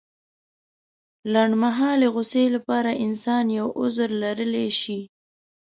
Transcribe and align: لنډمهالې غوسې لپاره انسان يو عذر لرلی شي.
لنډمهالې 1.33 2.07
غوسې 2.13 2.43
لپاره 2.55 2.91
انسان 3.05 3.45
يو 3.59 3.67
عذر 3.79 4.09
لرلی 4.21 4.67
شي. 4.81 4.99